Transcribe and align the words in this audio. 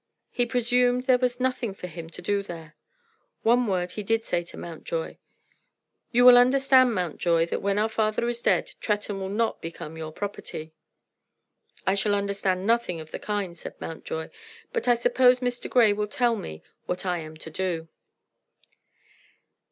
He 0.31 0.47
presumed 0.47 1.03
there 1.03 1.19
was 1.19 1.39
nothing 1.39 1.75
for 1.75 1.85
him 1.85 2.09
to 2.09 2.23
do 2.23 2.41
there. 2.41 2.75
One 3.43 3.67
word 3.67 3.91
he 3.91 4.01
did 4.01 4.23
say 4.25 4.41
to 4.41 4.57
Mountjoy, 4.57 5.17
"You 6.11 6.25
will 6.25 6.39
understand, 6.39 6.95
Mountjoy, 6.95 7.45
that 7.45 7.61
when 7.61 7.77
our 7.77 7.87
father 7.87 8.27
is 8.27 8.41
dead 8.41 8.71
Tretton 8.79 9.19
will 9.19 9.29
not 9.29 9.61
become 9.61 9.97
your 9.97 10.11
property." 10.11 10.73
"I 11.85 11.93
shall 11.93 12.15
understand 12.15 12.65
nothing 12.65 12.99
of 12.99 13.11
the 13.11 13.19
kind," 13.19 13.55
said 13.55 13.79
Mountjoy 13.79 14.29
"but 14.73 14.87
I 14.87 14.95
suppose 14.95 15.39
Mr. 15.39 15.69
Grey 15.69 15.93
will 15.93 16.07
tell 16.07 16.35
me 16.35 16.63
what 16.87 17.05
I 17.05 17.19
am 17.19 17.37
to 17.37 17.51
do." 17.51 17.87